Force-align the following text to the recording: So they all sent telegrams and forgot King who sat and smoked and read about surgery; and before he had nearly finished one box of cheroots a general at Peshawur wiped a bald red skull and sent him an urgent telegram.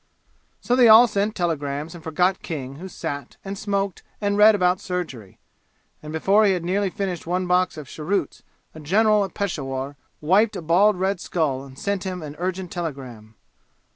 So 0.61 0.75
they 0.75 0.87
all 0.89 1.05
sent 1.07 1.35
telegrams 1.35 1.93
and 1.93 2.03
forgot 2.03 2.41
King 2.41 2.77
who 2.77 2.87
sat 2.87 3.37
and 3.45 3.55
smoked 3.55 4.01
and 4.19 4.35
read 4.35 4.55
about 4.55 4.79
surgery; 4.81 5.37
and 6.01 6.11
before 6.11 6.43
he 6.43 6.53
had 6.53 6.65
nearly 6.65 6.89
finished 6.89 7.27
one 7.27 7.45
box 7.45 7.77
of 7.77 7.87
cheroots 7.87 8.41
a 8.73 8.79
general 8.79 9.23
at 9.23 9.35
Peshawur 9.35 9.97
wiped 10.19 10.55
a 10.55 10.61
bald 10.63 10.99
red 10.99 11.19
skull 11.21 11.63
and 11.63 11.77
sent 11.77 12.03
him 12.03 12.23
an 12.23 12.35
urgent 12.39 12.71
telegram. 12.71 13.35